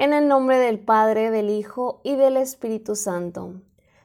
En 0.00 0.14
el 0.14 0.28
nombre 0.28 0.56
del 0.56 0.78
Padre, 0.78 1.30
del 1.30 1.50
Hijo 1.50 2.00
y 2.04 2.16
del 2.16 2.38
Espíritu 2.38 2.96
Santo. 2.96 3.56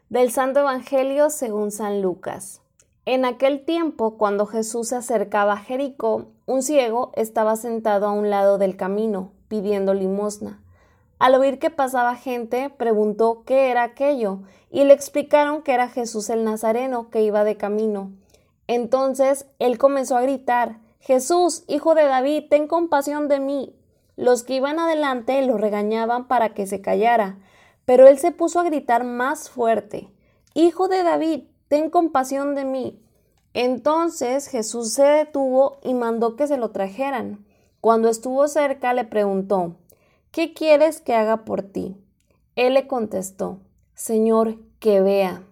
Del 0.09 0.29
Santo 0.29 0.59
Evangelio 0.59 1.29
según 1.29 1.71
San 1.71 2.01
Lucas. 2.01 2.59
En 3.05 3.23
aquel 3.23 3.63
tiempo, 3.63 4.17
cuando 4.17 4.45
Jesús 4.45 4.89
se 4.89 4.97
acercaba 4.97 5.53
a 5.53 5.57
Jericó, 5.57 6.25
un 6.47 6.63
ciego 6.63 7.13
estaba 7.15 7.55
sentado 7.55 8.07
a 8.07 8.11
un 8.11 8.29
lado 8.29 8.57
del 8.57 8.75
camino, 8.75 9.31
pidiendo 9.47 9.93
limosna. 9.93 10.61
Al 11.17 11.35
oír 11.35 11.59
que 11.59 11.69
pasaba 11.69 12.17
gente, 12.17 12.69
preguntó 12.69 13.43
qué 13.45 13.71
era 13.71 13.83
aquello, 13.83 14.39
y 14.69 14.83
le 14.83 14.93
explicaron 14.93 15.61
que 15.61 15.71
era 15.71 15.87
Jesús 15.87 16.29
el 16.29 16.43
Nazareno 16.43 17.09
que 17.09 17.21
iba 17.21 17.45
de 17.45 17.55
camino. 17.55 18.11
Entonces 18.67 19.45
él 19.59 19.77
comenzó 19.77 20.17
a 20.17 20.23
gritar 20.23 20.79
Jesús, 20.99 21.63
hijo 21.67 21.95
de 21.95 22.03
David, 22.03 22.45
ten 22.49 22.67
compasión 22.67 23.27
de 23.27 23.39
mí. 23.39 23.74
Los 24.15 24.43
que 24.43 24.55
iban 24.55 24.79
adelante 24.79 25.41
lo 25.45 25.57
regañaban 25.57 26.27
para 26.27 26.53
que 26.53 26.67
se 26.67 26.81
callara, 26.81 27.37
pero 27.85 28.07
él 28.07 28.17
se 28.17 28.31
puso 28.31 28.59
a 28.59 28.63
gritar 28.63 29.03
más 29.03 29.49
fuerte, 29.49 30.09
Hijo 30.57 30.87
de 30.87 31.03
David, 31.03 31.43
ten 31.67 31.89
compasión 31.89 32.55
de 32.55 32.63
mí. 32.63 33.03
Entonces 33.53 34.47
Jesús 34.47 34.93
se 34.93 35.03
detuvo 35.03 35.79
y 35.83 35.93
mandó 35.93 36.37
que 36.37 36.47
se 36.47 36.55
lo 36.55 36.71
trajeran. 36.71 37.45
Cuando 37.81 38.07
estuvo 38.07 38.47
cerca 38.47 38.93
le 38.93 39.03
preguntó, 39.03 39.75
¿qué 40.31 40.53
quieres 40.53 41.01
que 41.01 41.13
haga 41.13 41.43
por 41.43 41.61
ti? 41.61 41.97
Él 42.55 42.75
le 42.75 42.87
contestó, 42.87 43.59
Señor, 43.95 44.59
que 44.79 45.01
vea. 45.01 45.43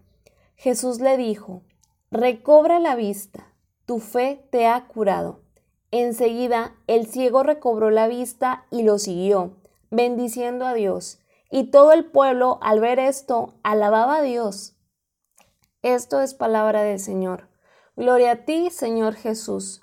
Jesús 0.56 1.02
le 1.02 1.18
dijo, 1.18 1.64
recobra 2.10 2.80
la 2.80 2.96
vista, 2.96 3.54
tu 3.86 4.00
fe 4.00 4.48
te 4.52 4.68
ha 4.68 4.88
curado. 4.88 5.42
Enseguida 5.96 6.74
el 6.88 7.06
ciego 7.06 7.44
recobró 7.44 7.92
la 7.92 8.08
vista 8.08 8.66
y 8.72 8.82
lo 8.82 8.98
siguió, 8.98 9.52
bendiciendo 9.92 10.66
a 10.66 10.74
Dios. 10.74 11.20
Y 11.52 11.66
todo 11.66 11.92
el 11.92 12.06
pueblo, 12.06 12.58
al 12.64 12.80
ver 12.80 12.98
esto, 12.98 13.54
alababa 13.62 14.16
a 14.16 14.22
Dios. 14.24 14.76
Esto 15.84 16.22
es 16.22 16.34
palabra 16.34 16.82
del 16.82 17.00
Señor. 17.00 17.48
Gloria 17.96 18.32
a 18.32 18.36
ti, 18.38 18.72
Señor 18.72 19.14
Jesús. 19.14 19.82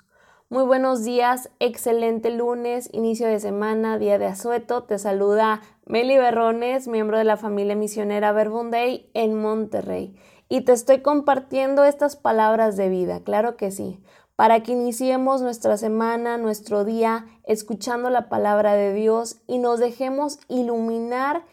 Muy 0.49 0.63
buenos 0.65 1.05
días, 1.05 1.49
excelente 1.61 2.29
lunes, 2.29 2.89
inicio 2.91 3.27
de 3.27 3.39
semana, 3.39 3.97
día 3.97 4.17
de 4.17 4.25
asueto. 4.25 4.83
Te 4.83 4.99
saluda 4.99 5.61
Meli 5.85 6.17
Berrones, 6.17 6.89
miembro 6.89 7.19
de 7.19 7.23
la 7.23 7.37
familia 7.37 7.77
misionera 7.77 8.33
Verbunday 8.33 9.09
en 9.13 9.41
Monterrey. 9.41 10.13
Y 10.49 10.65
te 10.65 10.73
estoy 10.73 10.99
compartiendo 10.99 11.85
estas 11.85 12.17
palabras 12.17 12.75
de 12.75 12.89
vida, 12.89 13.21
claro 13.23 13.55
que 13.55 13.71
sí 13.71 14.01
para 14.41 14.63
que 14.63 14.71
iniciemos 14.71 15.43
nuestra 15.43 15.77
semana, 15.77 16.39
nuestro 16.39 16.83
día, 16.83 17.27
escuchando 17.43 18.09
la 18.09 18.27
palabra 18.27 18.73
de 18.73 18.91
Dios 18.91 19.35
y 19.45 19.59
nos 19.59 19.79
dejemos 19.79 20.39
iluminar 20.47 21.43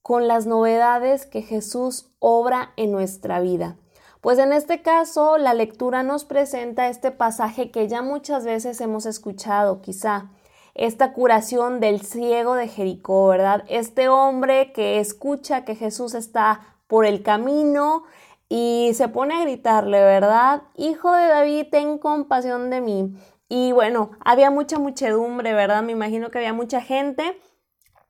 con 0.00 0.26
las 0.26 0.46
novedades 0.46 1.26
que 1.26 1.42
Jesús 1.42 2.08
obra 2.18 2.72
en 2.78 2.92
nuestra 2.92 3.40
vida. 3.40 3.76
Pues 4.22 4.38
en 4.38 4.54
este 4.54 4.80
caso, 4.80 5.36
la 5.36 5.52
lectura 5.52 6.02
nos 6.02 6.24
presenta 6.24 6.88
este 6.88 7.10
pasaje 7.10 7.70
que 7.70 7.88
ya 7.88 8.00
muchas 8.00 8.46
veces 8.46 8.80
hemos 8.80 9.04
escuchado, 9.04 9.82
quizá, 9.82 10.30
esta 10.74 11.12
curación 11.12 11.78
del 11.78 12.00
ciego 12.00 12.54
de 12.54 12.68
Jericó, 12.68 13.26
¿verdad? 13.26 13.64
Este 13.68 14.08
hombre 14.08 14.72
que 14.72 14.98
escucha 14.98 15.66
que 15.66 15.74
Jesús 15.74 16.14
está 16.14 16.78
por 16.86 17.04
el 17.04 17.22
camino 17.22 18.04
y 18.52 18.90
se 18.94 19.06
pone 19.08 19.34
a 19.34 19.42
gritarle, 19.42 20.00
¿verdad? 20.00 20.64
Hijo 20.76 21.14
de 21.14 21.28
David, 21.28 21.66
ten 21.70 21.98
compasión 21.98 22.68
de 22.68 22.80
mí. 22.80 23.14
Y 23.48 23.70
bueno, 23.70 24.10
había 24.24 24.50
mucha 24.50 24.78
muchedumbre, 24.80 25.54
¿verdad? 25.54 25.84
Me 25.84 25.92
imagino 25.92 26.30
que 26.30 26.38
había 26.38 26.52
mucha 26.52 26.80
gente. 26.80 27.40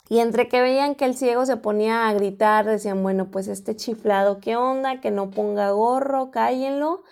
Y 0.09 0.21
entre 0.21 0.49
que 0.49 0.63
veían 0.63 0.95
que 0.95 1.05
el 1.05 1.15
ciego 1.15 1.45
se 1.45 1.59
ponía 1.59 2.09
a 2.09 2.15
gritar, 2.15 2.65
decían, 2.65 3.03
bueno, 3.03 3.31
pues 3.31 3.49
este 3.49 3.77
chiflado, 3.77 4.41
¿qué 4.41 4.57
onda? 4.57 5.03
Que 5.03 5.11
no 5.11 5.31
ponga 5.31 5.73
gorro, 5.73 6.31
cállenlo. 6.31 7.03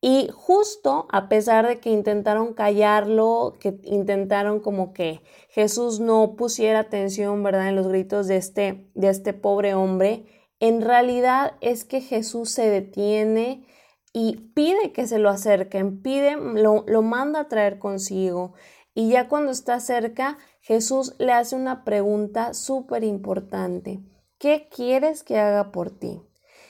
Y 0.00 0.30
justo 0.32 1.08
a 1.10 1.28
pesar 1.28 1.66
de 1.66 1.80
que 1.80 1.90
intentaron 1.90 2.54
callarlo, 2.54 3.56
que 3.58 3.80
intentaron 3.82 4.60
como 4.60 4.92
que 4.92 5.20
Jesús 5.48 5.98
no 5.98 6.36
pusiera 6.36 6.78
atención, 6.78 7.42
¿verdad? 7.42 7.70
En 7.70 7.76
los 7.76 7.88
gritos 7.88 8.28
de 8.28 8.36
este, 8.36 8.88
de 8.94 9.08
este 9.08 9.32
pobre 9.32 9.74
hombre, 9.74 10.26
en 10.60 10.82
realidad 10.82 11.54
es 11.60 11.84
que 11.84 12.00
Jesús 12.00 12.50
se 12.50 12.68
detiene 12.68 13.66
y 14.12 14.52
pide 14.54 14.92
que 14.92 15.06
se 15.06 15.18
lo 15.18 15.30
acerquen, 15.30 16.02
pide, 16.02 16.36
lo, 16.36 16.84
lo 16.86 17.02
manda 17.02 17.40
a 17.40 17.48
traer 17.48 17.78
consigo. 17.78 18.54
Y 18.94 19.10
ya 19.10 19.28
cuando 19.28 19.52
está 19.52 19.78
cerca, 19.80 20.38
Jesús 20.60 21.14
le 21.18 21.32
hace 21.32 21.54
una 21.54 21.84
pregunta 21.84 22.54
súper 22.54 23.04
importante. 23.04 24.00
¿Qué 24.38 24.68
quieres 24.74 25.22
que 25.22 25.38
haga 25.38 25.70
por 25.70 25.90
ti? 25.90 26.22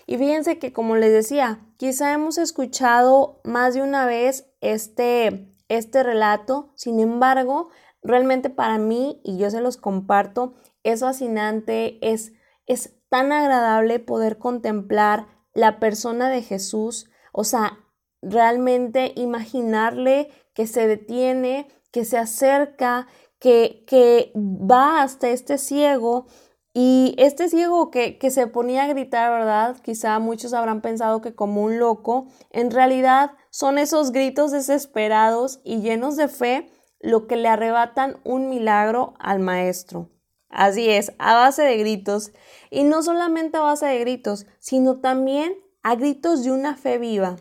Y 0.07 0.17
fíjense 0.17 0.59
que, 0.59 0.73
como 0.73 0.97
les 0.97 1.13
decía, 1.13 1.67
quizá 1.77 2.13
hemos 2.13 2.39
escuchado 2.39 3.41
más 3.45 3.75
de 3.75 3.83
una 3.83 4.07
vez 4.07 4.51
este, 4.61 5.55
este 5.69 6.03
relato, 6.03 6.73
sin 6.77 6.99
embargo, 7.01 7.69
realmente 8.03 8.51
para 8.51 8.79
mí, 8.79 9.21
y 9.23 9.37
yo 9.37 9.51
se 9.51 9.61
los 9.61 9.77
comparto, 9.77 10.55
es 10.83 11.01
fascinante, 11.01 11.99
es, 12.01 12.33
es 12.67 12.98
tan 13.09 13.33
agradable 13.33 13.99
poder 13.99 14.39
contemplar 14.39 15.27
la 15.55 15.81
persona 15.81 16.29
de 16.29 16.43
Jesús, 16.43 17.11
o 17.33 17.45
sea, 17.45 17.79
realmente 18.23 19.13
imaginarle 19.17 20.31
que 20.55 20.67
se 20.67 20.87
detiene, 20.87 21.69
que 21.93 22.05
se 22.05 22.19
acerca, 22.19 23.07
que, 23.39 23.85
que 23.87 24.33
va 24.35 25.03
hasta 25.03 25.29
este 25.29 25.59
ciego 25.59 26.27
y 26.75 27.15
este 27.19 27.49
ciego 27.49 27.91
que, 27.91 28.19
que, 28.19 28.31
se 28.31 28.47
ponía 28.47 28.85
a 28.85 28.89
gritar, 28.89 29.31
¿verdad? 29.31 29.77
Quizá 29.83 30.19
muchos 30.19 30.53
habrán 30.53 30.81
pensado 30.81 31.21
que 31.21 31.35
como 31.35 31.63
un 31.63 31.79
loco, 31.79 32.27
en 32.51 32.71
realidad 32.71 33.33
son 33.51 33.79
esos 33.79 34.13
gritos 34.13 34.53
desesperados 34.53 35.61
y 35.65 35.81
llenos 35.81 36.17
de 36.17 36.29
fe 36.29 36.71
lo 37.01 37.27
que 37.27 37.37
le 37.37 37.49
arrebatan 37.49 38.19
un 38.25 38.49
milagro 38.49 39.15
al 39.19 39.39
maestro. 39.39 40.11
Así 40.49 40.89
es, 40.89 41.13
a 41.19 41.35
base 41.35 41.63
de 41.63 41.77
gritos. 41.77 42.33
Y 42.71 42.85
no 42.85 43.03
solamente 43.03 43.59
a 43.59 43.63
base 43.63 43.87
de 43.87 43.99
gritos, 44.01 44.47
sino 44.59 45.01
también 45.01 45.55
a 45.83 45.95
gritos 45.95 46.45
de 46.45 46.53
una 46.53 46.77
fe 46.77 46.99
viva. 46.99 47.37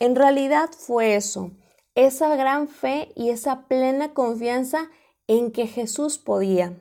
En 0.00 0.16
realidad 0.16 0.70
fue 0.76 1.16
eso, 1.16 1.52
esa 1.94 2.34
gran 2.36 2.68
fe 2.68 3.12
y 3.14 3.30
esa 3.30 3.66
plena 3.68 4.12
confianza 4.12 4.90
en 5.26 5.52
que 5.52 5.66
Jesús 5.66 6.18
podía. 6.18 6.80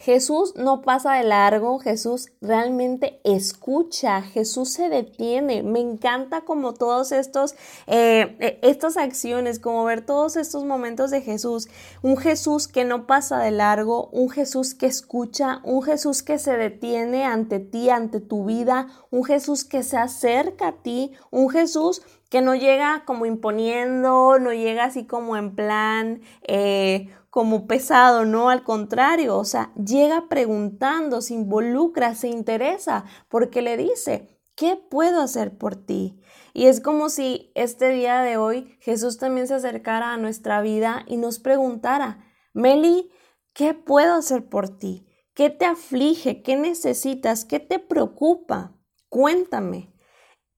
Jesús 0.00 0.54
no 0.56 0.80
pasa 0.80 1.12
de 1.12 1.24
largo, 1.24 1.78
Jesús 1.78 2.30
realmente 2.40 3.20
escucha, 3.22 4.22
Jesús 4.22 4.72
se 4.72 4.88
detiene. 4.88 5.62
Me 5.62 5.78
encanta 5.78 6.40
como 6.40 6.72
todos 6.72 7.12
estos, 7.12 7.52
eh, 7.86 8.34
eh, 8.40 8.58
estas 8.62 8.96
acciones, 8.96 9.58
como 9.58 9.84
ver 9.84 10.00
todos 10.06 10.36
estos 10.36 10.64
momentos 10.64 11.10
de 11.10 11.20
Jesús. 11.20 11.68
Un 12.00 12.16
Jesús 12.16 12.66
que 12.66 12.86
no 12.86 13.06
pasa 13.06 13.40
de 13.40 13.50
largo, 13.50 14.08
un 14.12 14.30
Jesús 14.30 14.74
que 14.74 14.86
escucha, 14.86 15.60
un 15.64 15.82
Jesús 15.82 16.22
que 16.22 16.38
se 16.38 16.56
detiene 16.56 17.26
ante 17.26 17.60
ti, 17.60 17.90
ante 17.90 18.20
tu 18.20 18.46
vida, 18.46 18.86
un 19.10 19.24
Jesús 19.24 19.64
que 19.64 19.82
se 19.82 19.98
acerca 19.98 20.68
a 20.68 20.82
ti, 20.82 21.12
un 21.30 21.50
Jesús 21.50 22.00
que 22.30 22.40
no 22.40 22.54
llega 22.54 23.04
como 23.04 23.26
imponiendo, 23.26 24.38
no 24.38 24.52
llega 24.54 24.84
así 24.84 25.04
como 25.04 25.36
en 25.36 25.54
plan, 25.54 26.22
eh, 26.46 27.10
como 27.28 27.66
pesado, 27.66 28.24
no, 28.24 28.48
al 28.48 28.62
contrario, 28.62 29.36
o 29.36 29.44
sea, 29.44 29.72
llega 29.74 30.28
preguntando, 30.28 31.20
se 31.20 31.34
involucra, 31.34 32.14
se 32.14 32.28
interesa, 32.28 33.04
porque 33.28 33.62
le 33.62 33.76
dice, 33.76 34.40
¿qué 34.54 34.76
puedo 34.76 35.20
hacer 35.20 35.58
por 35.58 35.74
ti? 35.76 36.20
Y 36.54 36.66
es 36.66 36.80
como 36.80 37.08
si 37.08 37.52
este 37.54 37.90
día 37.90 38.22
de 38.22 38.36
hoy 38.36 38.76
Jesús 38.80 39.18
también 39.18 39.48
se 39.48 39.54
acercara 39.54 40.12
a 40.12 40.16
nuestra 40.16 40.60
vida 40.62 41.04
y 41.06 41.16
nos 41.16 41.40
preguntara, 41.40 42.24
Meli, 42.52 43.10
¿qué 43.52 43.74
puedo 43.74 44.14
hacer 44.14 44.48
por 44.48 44.78
ti? 44.78 45.06
¿Qué 45.34 45.50
te 45.50 45.64
aflige? 45.64 46.42
¿Qué 46.42 46.56
necesitas? 46.56 47.44
¿Qué 47.44 47.60
te 47.60 47.78
preocupa? 47.78 48.76
Cuéntame. 49.08 49.92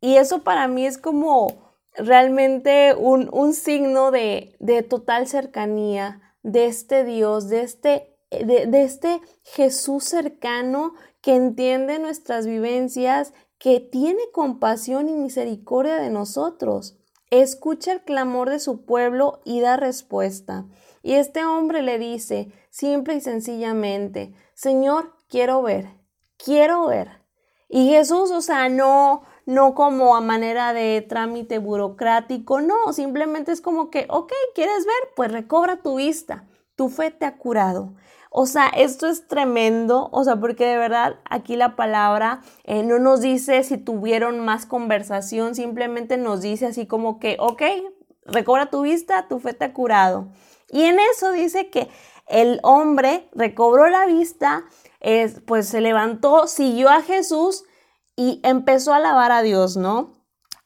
Y 0.00 0.16
eso 0.16 0.42
para 0.42 0.66
mí 0.66 0.84
es 0.84 0.98
como 0.98 1.71
realmente 1.96 2.94
un, 2.96 3.28
un 3.32 3.54
signo 3.54 4.10
de, 4.10 4.56
de 4.60 4.82
total 4.82 5.26
cercanía, 5.26 6.22
de 6.42 6.66
este 6.66 7.04
Dios, 7.04 7.48
de 7.48 7.62
este, 7.62 8.16
de, 8.30 8.82
este 8.82 9.20
Jesús 9.42 10.04
cercano 10.04 10.94
que 11.20 11.34
entiende 11.34 11.98
nuestras 11.98 12.46
vivencias, 12.46 13.32
que 13.58 13.78
tiene 13.80 14.22
compasión 14.32 15.08
y 15.08 15.12
misericordia 15.12 15.96
de 15.96 16.10
nosotros. 16.10 16.98
Escucha 17.30 17.92
el 17.92 18.02
clamor 18.02 18.50
de 18.50 18.58
su 18.58 18.84
pueblo 18.84 19.40
y 19.44 19.60
da 19.60 19.76
respuesta. 19.76 20.66
Y 21.02 21.14
este 21.14 21.44
hombre 21.44 21.82
le 21.82 21.98
dice, 21.98 22.52
simple 22.70 23.14
y 23.14 23.20
sencillamente, 23.20 24.34
Señor, 24.54 25.14
quiero 25.28 25.62
ver, 25.62 25.88
quiero 26.36 26.86
ver. 26.86 27.22
Y 27.68 27.88
Jesús, 27.88 28.30
o 28.30 28.40
sea, 28.40 28.68
no, 28.68 29.22
no 29.46 29.74
como 29.74 30.16
a 30.16 30.20
manera 30.20 30.72
de 30.72 31.04
trámite 31.06 31.58
burocrático, 31.58 32.60
no, 32.60 32.92
simplemente 32.92 33.52
es 33.52 33.60
como 33.60 33.90
que, 33.90 34.06
ok, 34.08 34.32
¿quieres 34.54 34.86
ver? 34.86 35.10
Pues 35.16 35.32
recobra 35.32 35.82
tu 35.82 35.96
vista, 35.96 36.46
tu 36.76 36.88
fe 36.88 37.10
te 37.10 37.26
ha 37.26 37.36
curado. 37.36 37.94
O 38.30 38.46
sea, 38.46 38.68
esto 38.68 39.08
es 39.08 39.28
tremendo, 39.28 40.08
o 40.10 40.24
sea, 40.24 40.36
porque 40.36 40.66
de 40.66 40.78
verdad 40.78 41.16
aquí 41.28 41.54
la 41.54 41.76
palabra 41.76 42.40
eh, 42.64 42.82
no 42.82 42.98
nos 42.98 43.20
dice 43.20 43.62
si 43.62 43.76
tuvieron 43.76 44.40
más 44.40 44.64
conversación, 44.64 45.54
simplemente 45.54 46.16
nos 46.16 46.40
dice 46.40 46.66
así 46.66 46.86
como 46.86 47.18
que, 47.18 47.36
ok, 47.38 47.62
recobra 48.24 48.70
tu 48.70 48.82
vista, 48.82 49.28
tu 49.28 49.38
fe 49.38 49.52
te 49.52 49.66
ha 49.66 49.74
curado. 49.74 50.28
Y 50.70 50.84
en 50.84 50.98
eso 50.98 51.30
dice 51.32 51.68
que 51.68 51.90
el 52.26 52.60
hombre 52.62 53.28
recobró 53.34 53.88
la 53.90 54.06
vista, 54.06 54.64
pues 55.44 55.68
se 55.68 55.82
levantó, 55.82 56.46
siguió 56.46 56.88
a 56.88 57.02
Jesús 57.02 57.64
y 58.22 58.40
empezó 58.44 58.92
a 58.92 58.98
alabar 58.98 59.32
a 59.32 59.42
Dios, 59.42 59.76
¿no? 59.76 60.12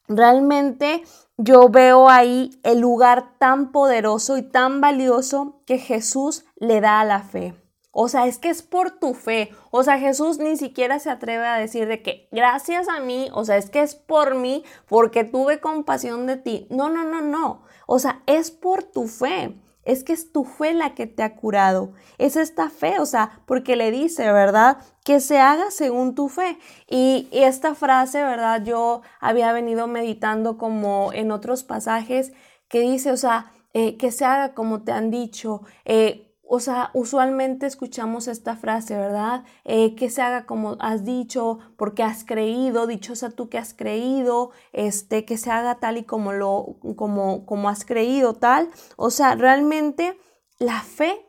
Realmente 0.09 1.03
yo 1.39 1.71
veo 1.71 2.11
ahí 2.11 2.51
el 2.65 2.81
lugar 2.81 3.39
tan 3.39 3.73
poderoso 3.73 4.37
y 4.37 4.43
tan 4.43 4.83
valioso 4.83 5.63
que 5.65 5.79
Jesús 5.79 6.45
le 6.57 6.83
da 6.83 7.01
a 7.01 7.07
la 7.07 7.21
fe. 7.21 7.55
O 7.93 8.09
sea, 8.09 8.27
es 8.27 8.39
que 8.39 8.51
es 8.51 8.61
por 8.61 8.91
tu 8.91 9.15
fe. 9.15 9.53
O 9.71 9.83
sea, 9.83 9.99
Jesús 9.99 10.37
ni 10.39 10.59
siquiera 10.59 10.99
se 10.99 11.09
atreve 11.09 11.47
a 11.47 11.57
decir 11.57 11.89
de 11.89 12.03
que 12.03 12.29
gracias 12.31 12.91
a 12.91 13.01
mí, 13.01 13.31
o 13.33 13.47
sea, 13.47 13.57
es 13.57 13.71
que 13.71 13.81
es 13.81 13.95
por 13.95 14.35
mí, 14.35 14.63
porque 14.87 15.25
tuve 15.25 15.59
compasión 15.59 16.27
de 16.27 16.37
ti. 16.37 16.67
No, 16.69 16.91
no, 16.91 17.05
no, 17.05 17.23
no. 17.23 17.63
O 17.87 17.99
sea, 17.99 18.23
es 18.27 18.51
por 18.51 18.83
tu 18.83 19.09
fe 19.09 19.59
es 19.87 20.05
que 20.05 20.13
es 20.13 20.33
tu 20.33 20.45
fe 20.45 20.75
la 20.75 20.95
que 20.95 21.07
te 21.07 21.23
ha 21.23 21.37
curado. 21.37 21.93
Es 22.19 22.37
esta 22.37 22.69
fe, 22.69 22.99
o 22.99 23.07
sea, 23.07 23.41
porque 23.47 23.77
le 23.77 23.91
dice, 23.91 24.31
¿verdad? 24.33 24.79
Que 25.05 25.21
se 25.21 25.39
haga 25.39 25.71
según 25.71 26.15
tu 26.15 26.29
fe. 26.29 26.59
Y, 26.91 27.29
esta 27.33 27.75
frase, 27.75 28.23
¿verdad? 28.23 28.63
Yo 28.65 29.03
había 29.21 29.53
venido 29.53 29.87
meditando 29.87 30.59
como 30.59 31.13
en 31.13 31.31
otros 31.31 31.63
pasajes 31.63 32.33
que 32.69 32.81
dice, 32.81 33.13
o 33.13 33.17
sea, 33.17 33.53
eh, 33.73 33.97
que 33.97 34.11
se 34.11 34.25
haga 34.25 34.55
como 34.55 34.83
te 34.83 34.93
han 34.93 35.11
dicho. 35.11 35.63
Eh, 35.85 36.26
o 36.49 36.61
sea, 36.61 36.91
usualmente 36.95 37.67
escuchamos 37.67 38.29
esta 38.29 38.57
frase, 38.57 38.97
¿verdad? 38.97 39.45
Eh, 39.65 39.97
que 39.97 40.11
se 40.11 40.23
haga 40.23 40.47
como 40.47 40.77
has 40.79 41.05
dicho, 41.05 41.59
porque 41.77 42.05
has 42.05 42.25
creído, 42.25 42.87
dichosa 42.87 43.31
tú 43.31 43.49
que 43.49 43.59
has 43.59 43.75
creído, 43.75 44.51
este, 44.73 45.25
que 45.25 45.39
se 45.39 45.51
haga 45.51 45.81
tal 45.81 45.99
y 45.99 46.05
como 46.05 46.33
lo, 46.33 46.77
como, 46.95 47.47
como 47.47 47.69
has 47.69 47.85
creído, 47.85 48.35
tal. 48.35 48.69
O 48.97 49.11
sea, 49.11 49.35
realmente 49.35 50.19
la 50.59 50.83
fe, 50.83 51.27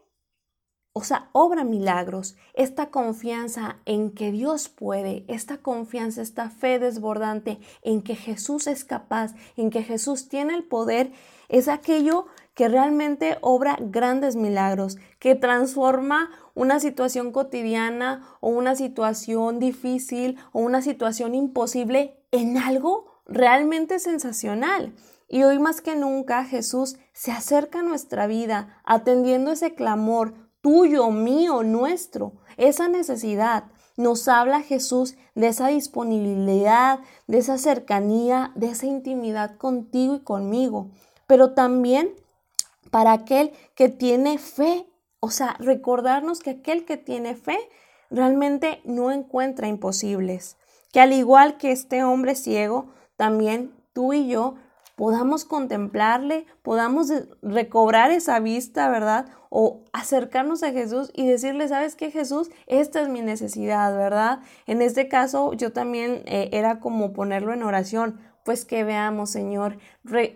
o 0.94 1.04
sea, 1.04 1.30
obra 1.32 1.64
milagros. 1.64 2.36
Esta 2.54 2.92
confianza 2.92 3.78
en 3.86 4.12
que 4.12 4.32
Dios 4.32 4.70
puede, 4.70 5.26
esta 5.28 5.58
confianza, 5.58 6.22
esta 6.22 6.52
fe 6.52 6.78
desbordante 6.78 7.60
en 7.82 8.04
que 8.04 8.16
Jesús 8.16 8.68
es 8.68 8.86
capaz, 8.86 9.34
en 9.56 9.72
que 9.72 9.82
Jesús 9.82 10.30
tiene 10.30 10.54
el 10.54 10.64
poder, 10.64 11.12
es 11.50 11.68
aquello 11.68 12.28
que 12.58 12.68
realmente 12.68 13.38
obra 13.42 13.78
grandes 13.80 14.36
milagros, 14.36 14.98
que 15.20 15.36
transforma 15.36 16.32
una 16.56 16.80
situación 16.80 17.32
cotidiana 17.32 18.28
o 18.40 18.50
una 18.50 18.76
situación 18.76 19.60
difícil 19.60 20.40
o 20.54 20.62
una 20.62 20.82
situación 20.82 21.36
imposible 21.36 22.20
en 22.32 22.58
algo 22.58 23.22
realmente 23.28 24.00
sensacional. 24.00 24.96
Y 25.30 25.44
hoy 25.44 25.60
más 25.60 25.82
que 25.82 25.96
nunca 25.96 26.46
Jesús 26.46 26.98
se 27.14 27.32
acerca 27.32 27.82
a 27.82 27.84
nuestra 27.84 28.26
vida 28.26 28.82
atendiendo 28.86 29.52
ese 29.52 29.76
clamor 29.76 30.34
tuyo, 30.62 31.12
mío, 31.12 31.62
nuestro, 31.62 32.34
esa 32.58 32.88
necesidad. 32.88 33.66
Nos 33.98 34.28
habla 34.28 34.62
Jesús 34.62 35.16
de 35.36 35.50
esa 35.50 35.68
disponibilidad, 35.68 37.02
de 37.28 37.38
esa 37.38 37.60
cercanía, 37.60 38.52
de 38.56 38.70
esa 38.70 38.88
intimidad 38.88 39.58
contigo 39.58 40.16
y 40.16 40.22
conmigo, 40.22 40.90
pero 41.28 41.54
también 41.54 42.16
para 42.92 43.12
aquel 43.12 43.52
que 43.76 43.90
tiene 43.90 44.38
fe. 44.38 44.88
O 45.20 45.32
sea, 45.32 45.56
recordarnos 45.60 46.40
que 46.40 46.52
aquel 46.52 46.86
que 46.86 46.98
tiene 46.98 47.36
fe 47.36 47.58
realmente 48.10 48.82
no 48.86 49.12
encuentra 49.12 49.68
imposibles. 49.68 50.58
Que 50.92 51.02
al 51.02 51.14
igual 51.14 51.58
que 51.58 51.72
este 51.72 52.04
hombre 52.04 52.36
ciego, 52.36 52.94
también 53.16 53.74
tú 53.94 54.14
y 54.14 54.28
yo 54.28 54.56
podamos 54.98 55.46
contemplarle, 55.46 56.48
podamos 56.64 57.14
recobrar 57.44 58.10
esa 58.10 58.40
vista, 58.40 58.90
¿verdad? 58.90 59.28
O 59.52 59.84
acercarnos 59.94 60.64
a 60.64 60.72
Jesús 60.72 61.12
y 61.14 61.28
decirle, 61.28 61.68
¿sabes 61.68 61.96
qué, 61.96 62.10
Jesús? 62.10 62.50
Esta 62.66 63.02
es 63.02 63.08
mi 63.08 63.22
necesidad, 63.22 63.96
¿verdad? 63.96 64.40
En 64.66 64.82
este 64.82 65.08
caso, 65.08 65.54
yo 65.54 65.72
también 65.72 66.24
eh, 66.26 66.50
era 66.52 66.80
como 66.80 67.14
ponerlo 67.14 67.54
en 67.54 67.62
oración 67.62 68.20
pues 68.48 68.64
que 68.64 68.86
veamos, 68.86 69.30
Señor. 69.30 69.78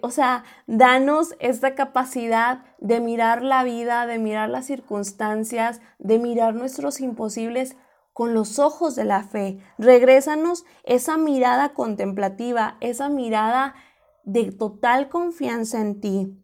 o 0.01 0.11
sea, 0.11 0.43
danos 0.67 1.33
esta 1.39 1.75
capacidad 1.75 2.65
de 2.77 2.99
mirar 2.99 3.41
la 3.41 3.63
vida, 3.63 4.05
de 4.05 4.19
mirar 4.19 4.49
las 4.49 4.65
circunstancias, 4.65 5.79
de 5.97 6.19
mirar 6.19 6.53
nuestros 6.53 6.99
imposibles 6.99 7.77
con 8.11 8.33
los 8.33 8.59
ojos 8.59 8.97
de 8.97 9.05
la 9.05 9.23
fe. 9.23 9.59
Regrésanos 9.77 10.65
esa 10.83 11.15
mirada 11.15 11.69
contemplativa, 11.69 12.75
esa 12.81 13.07
mirada 13.07 13.75
de 14.25 14.51
total 14.51 15.07
confianza 15.07 15.79
en 15.79 16.01
ti, 16.01 16.37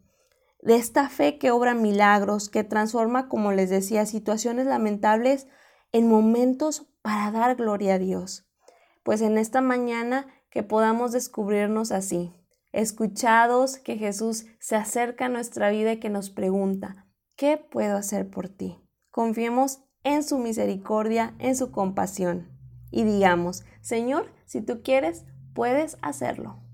de 0.62 0.76
esta 0.76 1.10
fe 1.10 1.36
que 1.36 1.50
obra 1.50 1.74
milagros, 1.74 2.48
que 2.48 2.64
transforma, 2.64 3.28
como 3.28 3.52
les 3.52 3.68
decía, 3.68 4.06
situaciones 4.06 4.64
lamentables 4.64 5.48
en 5.92 6.08
momentos 6.08 6.86
para 7.02 7.30
dar 7.30 7.56
gloria 7.56 7.96
a 7.96 7.98
Dios. 7.98 8.46
Pues 9.02 9.20
en 9.20 9.36
esta 9.36 9.60
mañana 9.60 10.26
que 10.50 10.62
podamos 10.62 11.12
descubrirnos 11.12 11.92
así, 11.92 12.32
escuchados 12.72 13.78
que 13.78 13.96
Jesús 13.96 14.46
se 14.60 14.76
acerca 14.76 15.26
a 15.26 15.28
nuestra 15.28 15.70
vida 15.70 15.92
y 15.92 16.00
que 16.00 16.10
nos 16.10 16.30
pregunta, 16.30 17.06
¿qué 17.36 17.56
puedo 17.56 17.96
hacer 17.96 18.30
por 18.30 18.48
ti? 18.48 18.78
Confiemos 19.10 19.80
en 20.04 20.22
su 20.22 20.38
misericordia, 20.38 21.34
en 21.38 21.56
su 21.56 21.70
compasión 21.70 22.48
y 22.90 23.04
digamos, 23.04 23.64
Señor, 23.80 24.32
si 24.46 24.62
tú 24.62 24.82
quieres, 24.82 25.24
puedes 25.54 25.98
hacerlo. 26.02 26.67